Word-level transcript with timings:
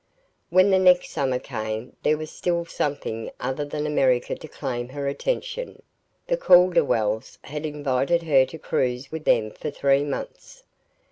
When 0.49 0.71
the 0.71 0.79
next 0.79 1.11
summer 1.11 1.37
came 1.37 1.95
there 2.01 2.17
was 2.17 2.31
still 2.31 2.65
something 2.65 3.29
other 3.39 3.63
than 3.63 3.85
America 3.85 4.33
to 4.33 4.47
claim 4.47 4.89
her 4.89 5.07
attention: 5.07 5.83
the 6.25 6.37
Calderwells 6.37 7.37
had 7.43 7.67
invited 7.67 8.23
her 8.23 8.43
to 8.47 8.57
cruise 8.57 9.11
with 9.11 9.25
them 9.25 9.51
for 9.51 9.69
three 9.69 10.03
months. 10.03 10.63